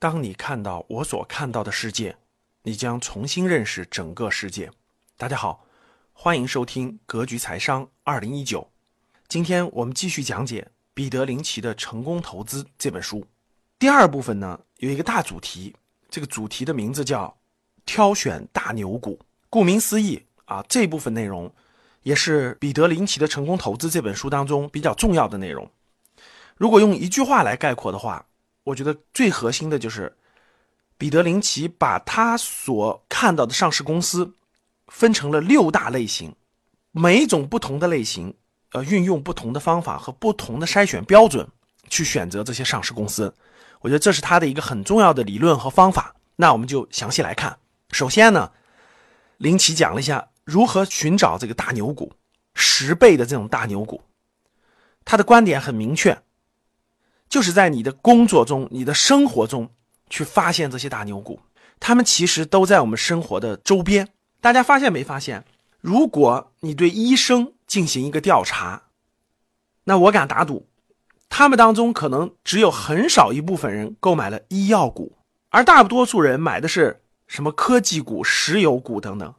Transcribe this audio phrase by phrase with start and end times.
[0.00, 2.16] 当你看到我所看到的世界，
[2.62, 4.70] 你将重新认识整个世界。
[5.18, 5.66] 大家好，
[6.14, 8.62] 欢迎收听《格局财商二零一九》。
[9.28, 13.26] 今天我们继续讲解彼得林奇的《成功投资》这本书。
[13.78, 15.76] 第二部分呢，有一个大主题，
[16.08, 17.36] 这个主题的名字叫
[17.84, 19.20] “挑选大牛股”。
[19.50, 21.52] 顾名思义啊，这部分内容
[22.04, 25.70] 也是彼得林奇的《成功投资》这本书当中比较重要的内容。
[26.56, 28.24] 如果用一句话来概括的话，
[28.64, 30.14] 我觉得最核心的就是
[30.98, 34.34] 彼得林奇把他所看到的上市公司
[34.88, 36.34] 分成了六大类型，
[36.92, 38.34] 每一种不同的类型，
[38.72, 41.46] 呃，运用不同的方法和不同的筛选标准
[41.88, 43.34] 去选择这些上市公司。
[43.80, 46.14] 我觉得这是他的一个很重要的理论和方法。
[46.36, 47.58] 那我们就详细来看。
[47.92, 48.50] 首先呢，
[49.38, 52.12] 林奇讲了一下如何寻找这个大牛股，
[52.54, 54.02] 十倍的这种大牛股。
[55.04, 56.22] 他的观点很明确。
[57.30, 59.70] 就是在你的工作中、你的生活中
[60.10, 61.40] 去发现这些大牛股，
[61.78, 64.08] 他们其实都在我们生活的周边。
[64.40, 65.44] 大家发现没发现？
[65.80, 68.82] 如果你对医生进行一个调查，
[69.84, 70.66] 那我敢打赌，
[71.28, 75.16] 他们当中可能只有很少一部分人购买了医药股，
[75.50, 79.34] 而大多数人买的是什么科技股、石油股等等。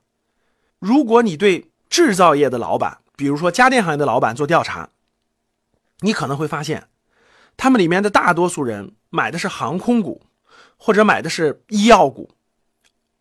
[0.80, 4.90] 如果你对制造业的老板，比如说家电行业的老板做调查，
[6.00, 6.88] 你可能会发现。
[7.58, 10.22] 他们里面的大多数人买的是航空股，
[10.78, 12.32] 或者买的是医药股，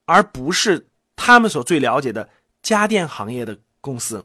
[0.05, 2.28] 而不是他们所最了解的
[2.62, 4.25] 家电行业的公司。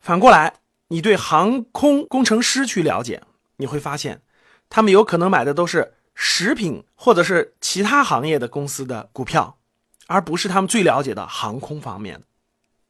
[0.00, 0.54] 反过来，
[0.88, 3.22] 你对航空工程师去了解，
[3.56, 4.22] 你会发现，
[4.68, 9.58] 他们有可能买的都是食品或者是其他行业的公司的股票，
[10.06, 12.22] 而不是他们最了解的航空方面。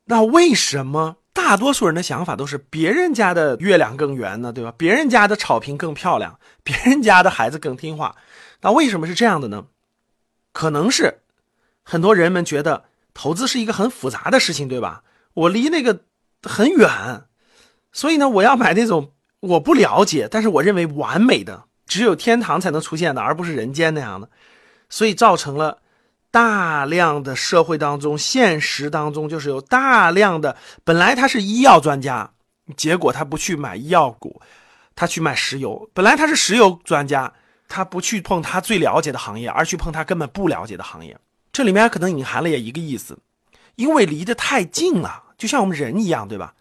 [0.04, 1.16] 那为什么？
[1.34, 4.72] 大多数人的想法都是别人家的月亮更圆呢，对吧？
[4.78, 8.16] 别人家的草坪更漂亮， 别人家的孩子更听话。
[8.62, 9.66] 那为什么是这样的呢？
[10.52, 11.18] 可能是
[11.82, 15.02] 很多人们觉得投资是一个很复杂的事情，对吧？
[15.34, 16.00] 我离那个
[16.42, 17.24] 很远，
[17.92, 24.30] 所以呢，我要买那种我不了解，但是我认为完美的，只有天堂才能出现的，而不是人间那样的，
[24.88, 25.82] 所以造成了。
[26.34, 32.28] 大量的社会当中，现实当中就是有大量的本来他是医药专家，
[32.76, 34.42] 结果他不去买医药股，
[34.96, 37.32] 他去买石油；本来他是石油专家，
[37.68, 41.16] 他不去碰他最了解的行业，而去碰他根本不了解的行业。
[41.52, 43.16] 这里面可能隐含了也一个意思，
[43.76, 46.52] 因为离得太近了，就像我们人一样，对吧？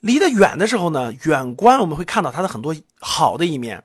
[0.00, 3.78] 离得远的时候呢，远观我们会看到他的很多好的一面；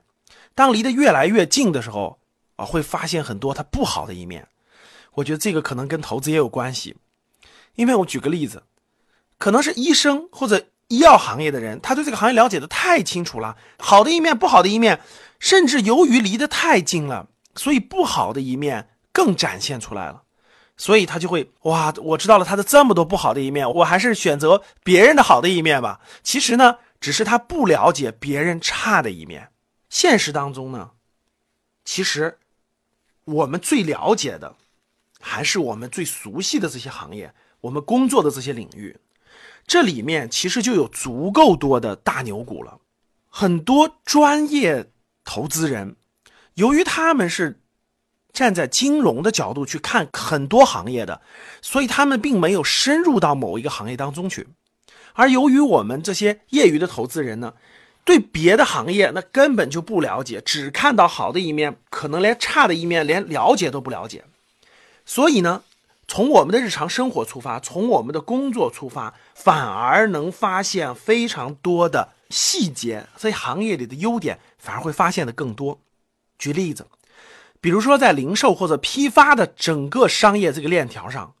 [0.56, 2.18] 当离得越来越近的时候，
[2.56, 4.44] 啊，会发现很多他不好的一面。
[5.14, 6.96] 我觉得这个可能跟投资也有关系，
[7.74, 8.62] 因为我举个例子，
[9.38, 15.00] 可能是医生或者医药行业的人，他对这个行业了解的太清楚了，好的一面、不好的一面，
[15.38, 20.22] 甚至由于离得太近了，所以不好的一面更展现出来了，
[20.76, 26.00] 所以他就会哇，我知道了他的这么多不好的一面，我还是选择别人的好的一面吧。
[26.22, 29.50] 其实呢，只是他不了解别人差的一面。
[29.90, 30.92] 现实当中呢，
[31.84, 32.38] 其实
[33.26, 34.56] 我们最了解的。
[35.22, 38.98] 还是我们最熟悉的这些行业，我们工作的这些领域，
[39.66, 42.78] 这里面其实就有足够多的大牛股了。
[43.28, 44.90] 很多专业
[45.24, 45.96] 投资人，
[46.54, 47.60] 由于他们是
[48.32, 51.22] 站在金融的角度去看很多行业的，
[51.62, 54.48] 所以他们并没有深入到某一个行业当中去。
[55.14, 57.54] 而由于我们这些业余的投资人呢，
[58.04, 64.24] 对别的行业那根本就不了解，只看到好的一面，可能连差的一面连了解都不了解。
[65.04, 65.62] 所以呢，
[66.06, 75.80] 从我们的日常生活出发，从我们的工作出发，反而能发现非常多的细节，所以行业里的优点反而会发现的更多。
[76.38, 76.86] 举例子，
[77.60, 81.34] 比如说在零售或者批发的整个商业这个链条上，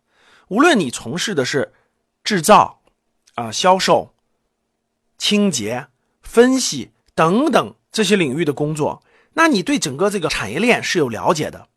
[0.48, 1.72] 无论你从事的是
[2.22, 2.80] 制造、
[3.34, 4.14] 啊销售、
[5.18, 5.88] 清洁、
[6.22, 9.02] 分析等等这些领域的工作，
[9.34, 11.68] 那你对整个这个产业链是有了解的。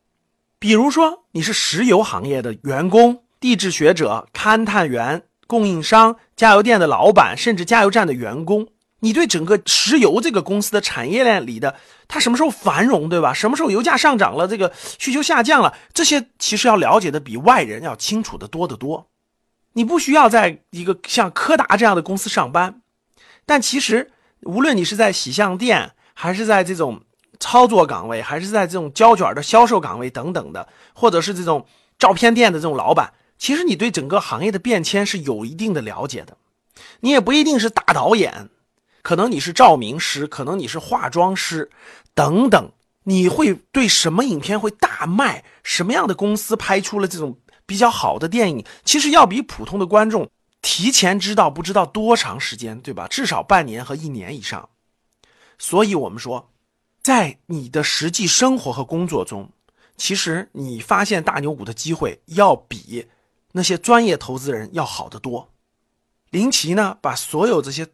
[0.66, 8.68] 比如说，你是石油行业的员工、地质学者、勘探员、供应商、加油店的老板，甚至加油站的员工，
[9.02, 11.76] 你对整个石油这个公司的产业链里的
[12.08, 13.32] 它什么时候繁荣，对吧？
[13.32, 19.06] 什么时候油价上涨了，这个需求下降了，这些其实要了解的比外人要清楚的多得多。
[19.74, 22.82] 你不需要在一个像柯达这样的公司上班，
[23.46, 24.12] 但其实
[24.42, 27.04] 无论你是在洗相店，还是在这种。
[27.46, 31.64] 操作岗位，还是在这种胶卷的销售岗位等等的，或者是这种
[32.00, 36.36] 照片店的这种老板，其实你对整个行业的变迁是有一定的了解的。
[37.02, 38.50] 你也不一定是大导演，
[39.04, 41.70] 可能你是照明师，可能你是化妆师，
[42.16, 42.72] 等等，
[43.04, 47.38] 你会对什么影片会大卖，什么样的公司拍出了这种
[47.68, 50.28] 比较好的电影，其实要比普通的观众
[50.64, 53.08] 提前知道不知道多长时间，对吧？
[53.08, 54.68] 至少半年和一年以上。
[55.60, 56.50] 所以，我们说，
[57.06, 59.52] 在你的实际生活和工作中，
[59.96, 63.08] 其实你发现大牛股的机会要比
[63.52, 65.52] 那些专业投资人要好得多。
[66.32, 67.90] 林奇呢，把所有这些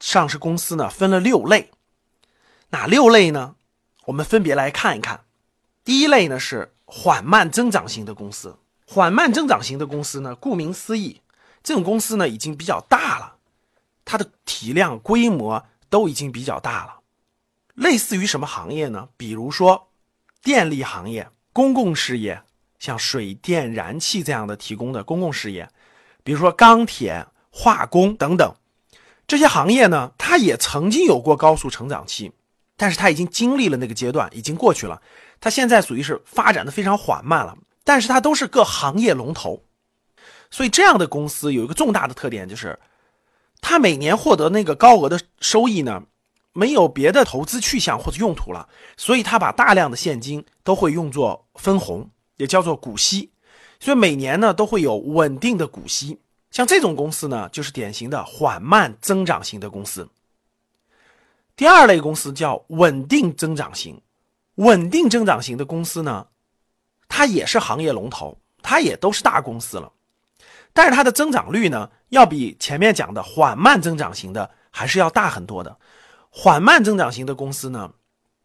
[0.00, 1.72] 上市公司呢分了六类，
[2.70, 3.56] 哪六类呢？
[4.06, 5.26] 我们分别来看一看。
[5.84, 8.56] 第一类呢是缓慢增长型的公司。
[8.86, 11.20] 缓慢增长型的公司呢，顾名思义，
[11.62, 13.36] 这种公司呢已经比较大了，
[14.06, 17.00] 它的体量规模都已经比较大了。
[17.74, 19.08] 类似于什么行业呢？
[19.16, 19.88] 比如说
[20.42, 22.42] 电力行业、公共事业，
[22.78, 25.68] 像水电、燃气这样的提供的公共事业，
[26.22, 28.54] 比如说钢铁、化工等等
[29.26, 32.32] 这些行业呢，它也曾经有过高速成长期。
[32.76, 35.00] 但是它已经经历了那个阶段，已经过去了。
[35.40, 39.62] 它现在属于是发展的非常缓慢了，但是它都是各行业龙头，
[40.50, 42.76] 所以这样的公司有一个重大的特点，就是
[43.60, 46.02] 它每年获得那个高额的收益呢，
[46.54, 48.66] 没有别的投资去向或者用途了，
[48.96, 53.30] 所以他把大量的现金都会用作分红，也叫做股息，
[53.80, 56.20] 所以每年呢都会有稳定的股息。
[56.52, 60.08] 像这种公司呢，就是典型的缓慢增长型的公司。
[61.56, 64.00] 第二类公司叫稳定增长型，
[64.54, 66.28] 稳定增长型的公司呢，
[67.08, 69.90] 它也是行业龙头，它也都是大公司了，
[70.72, 75.76] 但是它的增长率呢，要比前面讲的缓慢增长型的还是要大很多的。
[76.36, 77.92] 缓慢增长型的公司呢，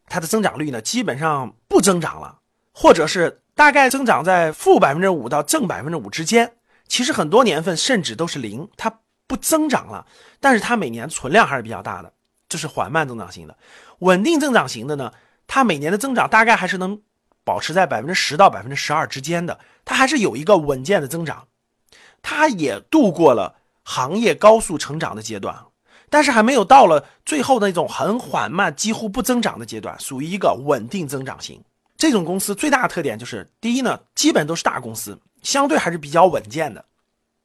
[0.05, 2.37] 它的增长率呢基本上不增长了，
[2.71, 6.53] 或者是大概增长在负百分之五到正百分之五之间，
[6.87, 10.05] 其实很多年份甚至都是零，它不增长了，
[10.39, 12.13] 但是它每年存量还是比较大的。
[12.47, 13.57] 这是缓慢增长型的，
[13.99, 15.11] 稳定增长型的呢，
[15.47, 17.01] 它每年的增长大概还是能
[17.43, 21.47] 保持在百分之十到百分之十二之间的，它还是有一个稳健的增长，
[22.21, 25.65] 它也度过了行业高速成长的阶段，
[26.09, 31.61] 但是还没有到了最后那种很缓慢、几乎不增长的阶段，属于一个稳定增长型。
[31.97, 36.83] 这种公司最大的特点就是，第一呢，基本都是大公司，相对还是比较稳健的，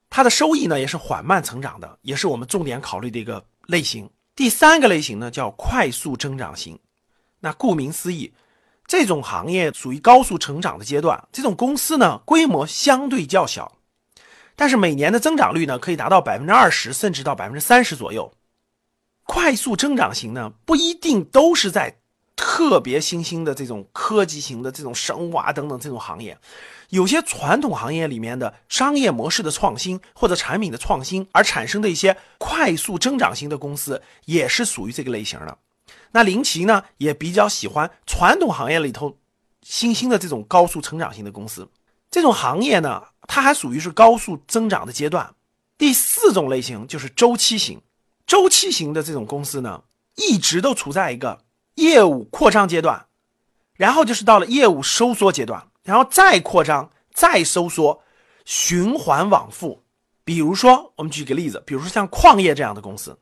[0.08, 4.08] 它的收益呢也是缓慢成长的，也是我们重点考虑的一个类型。
[4.36, 6.78] 第三个类型呢，叫快速增长型。
[7.40, 8.32] 那顾名思义，
[8.86, 11.20] 这种行业属于高速成长的阶段。
[11.32, 13.70] 这种公司呢，规模相对较小，
[14.54, 18.32] 但是每年的增长率呢，可以达到百分之二十，甚至到百分之三十左右。
[19.24, 21.98] 快速增长型呢，不一定都是在。
[22.36, 26.36] 特别新兴的这种科技型的这种生物啊等等这种行业，
[26.90, 35.56] 有些传统行业里面的商业模式的创新或者产品的创新而产生的一些快速增长型的公司，也是属于这个类型的。
[36.10, 39.16] 那林奇呢也比较喜欢传统行业里头
[39.62, 41.68] 新兴的这种高速成长型的公司。
[42.10, 45.32] 这种行业呢，它还属于是高速增长的阶段。
[45.78, 47.80] 第四种类型就是周期型，
[48.26, 49.82] 周期型的这种公司呢，
[50.16, 51.44] 一直都处在一个。
[51.76, 53.06] 业务扩张阶段，
[53.74, 58.00] 然后就是到了业务收缩阶段，然后再扩张，再收缩，
[58.44, 59.82] 循环往复。
[60.22, 63.18] 比如说，我们举个例子，比如说像矿业这样的公司，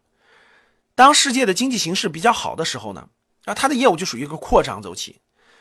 [0.94, 3.08] 当世界的经济形势比较好的时候呢，
[3.46, 5.14] 啊，它的业务就属于一个扩张周期；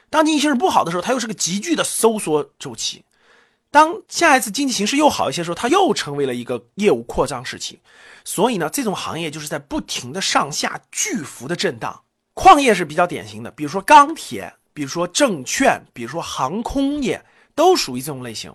[0.10, 3.02] 当经济形势不好的时候，它又是个急剧的收缩周期；
[3.72, 7.80] 当下一次经济形势又好一些的时候，它又成为了一个业务扩张时期。
[8.24, 12.04] 所以呢，这种行业就是在不停的上下巨幅的震荡。
[12.34, 17.24] 矿业是比较典型的，比如说钢铁，比如说证券，比如说航空业，
[17.56, 18.54] 都属于这种类型。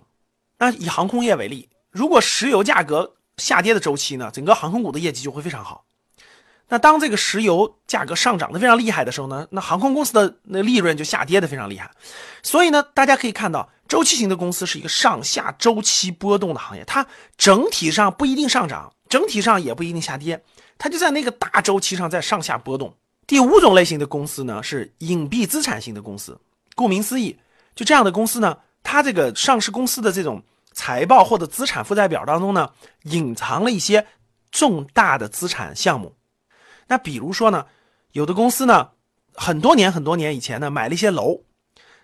[0.59, 5.83] 那以航空业为例，如果石油价格下跌的周期呢，整个航空股的业绩就会非常好。
[6.69, 11.89] 那当这个石油价格上涨的非常厉害的时候呢，那航空公司的那利润就下跌的非常厉害。
[12.43, 17.05] 所以呢，大家可以看到，周期型的公司是一个上下周期波动的行业，它
[17.37, 20.43] 整体上不一定上涨，整体上也不一定下跌，
[20.77, 22.93] 它就在那个大周期上在上下波动。
[23.25, 26.39] 第五种类型的公司呢，是隐蔽资产型的公司。
[26.75, 27.37] 顾名思义，
[27.75, 32.69] 就这样的公司呢，它这个上市公司的这种财报或者资产负债表当中呢，
[33.03, 34.05] 隐藏了一些
[34.51, 36.15] 重大的资产项目。
[36.87, 37.65] 那比如说呢，
[38.11, 38.91] 有的公司呢，
[39.33, 41.41] 很多年很多年以前呢，买了一些楼，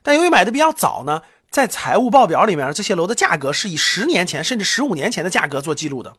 [0.02, 1.22] 但由于买的比较早呢，
[1.54, 6.16] 在财务报表里面，这些楼的价格是以十年前甚至十五年前的价格做记录的。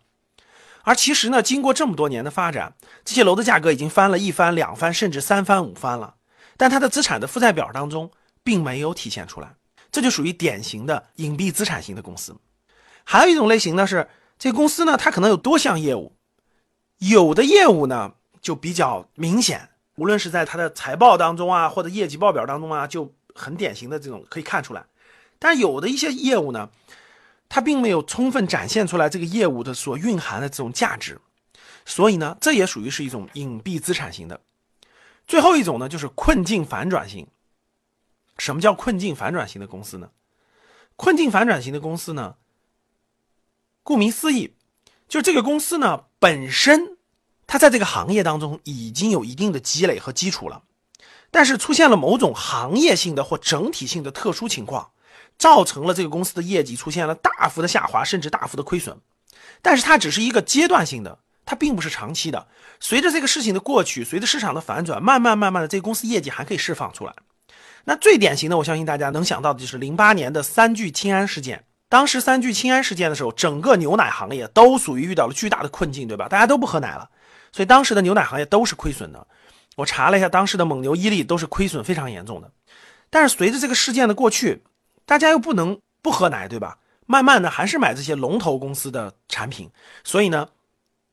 [0.85, 6.15] 而其实呢，经过这么多年的发展，这些楼的价格已经翻了一番、两番，甚至三番、五番了。
[6.57, 8.09] 但它的资产的负债表当中
[8.45, 9.57] 并没有体现出来，
[9.91, 12.37] 这就属于典型的隐蔽资产型的公司。
[13.03, 16.15] 还有一种类型呢，是这个公司呢，它可能有多项业务，
[16.99, 24.85] 有的业务呢就比较明显，无论是在他的财报当中啊，或者业绩报表当中啊，就很典型的这种可以看出来。
[25.45, 26.71] 但有的一些业务呢，
[27.51, 31.21] 它并没有充分展现出来这个业务的所蕴含的这种价值，
[31.85, 34.41] 所以呢，这也属于是一种隐蔽资产型的。
[35.27, 37.27] 最后一种呢，就是困境反转型。
[38.39, 40.09] 什么叫困境反转型的公司呢？
[40.97, 42.37] 困境反转型的公司呢，
[43.83, 44.55] 顾名思义，
[45.11, 46.97] 就这个公司呢本身，
[47.47, 50.63] 它在这个行业当中已经有一定的积累和基础了，
[51.31, 54.93] 但是出现了某种行业性的或整体性的特殊情况，
[55.45, 58.97] 造成了这个公司的业绩出现了大幅的下滑，甚至大幅的亏损。
[59.61, 62.47] 但是它只是一个阶段性的，它并不是长期的。
[62.81, 67.13] 随着这个事情的过去，随着市场的反转，慢慢慢慢的，这个公司业绩还可以释放出来。
[67.85, 71.63] 那最典型的，我相信大家能想到的就是零八年的三聚氰胺事件。
[71.91, 76.27] 当时三聚氰胺事件的时候，整个牛奶行业都属于遇到了巨大的困境，对吧？
[76.27, 77.07] 大家都不喝奶了，
[77.53, 79.27] 所以当时的牛奶行业都是亏损的。
[79.77, 82.51] 我查了一下，当时的蒙牛、伊利都是亏损非常严重的。
[83.11, 84.63] 但是随着这个事件的过去，
[85.07, 86.79] 大家又不能不喝奶，对吧？
[87.07, 89.71] 慢慢的还是买这些龙头公司的产品，
[90.03, 90.49] 所以呢，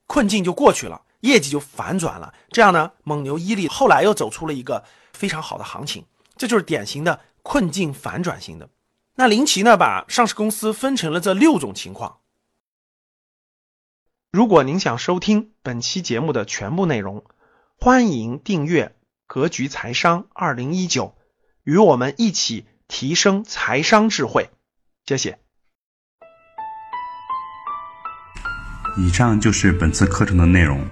[0.08, 2.34] 困境就过去了，业绩就反转了。
[2.50, 6.06] 这样呢，蒙牛、伊利后来又走出了一个非常好的行情。
[6.38, 8.70] 这就是典型的困境反转型的。
[9.16, 12.20] 那林奇呢，把上市公司分成了这六种情况。
[14.32, 17.26] 如果您想收听本期节目的全部内容，
[17.78, 18.86] 欢迎订阅
[19.28, 21.08] 《格局财商二零一九》，
[21.64, 24.50] 与我们一起提升财商智慧。
[25.06, 25.40] 谢谢。
[28.98, 30.86] 以上就是本次课程的内容，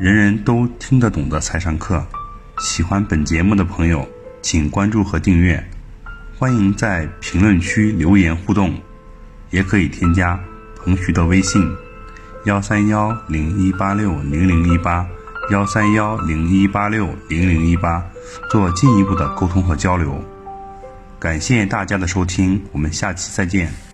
[0.00, 2.04] 人人都听得懂的财商课。
[2.58, 4.06] 喜欢本节目的朋友。
[4.42, 5.64] 请关注和订阅，
[6.38, 8.80] 欢迎在评论区留言互动，
[9.50, 10.38] 也可以添加
[10.76, 11.60] 彭徐的微信：
[12.44, 15.04] 幺三幺零一八六零零一八
[15.50, 18.04] 幺三幺零一八六零零一八，
[18.48, 20.22] 做进一步的沟通和交流。
[21.18, 23.85] 感谢大家的收听，我们下期再见。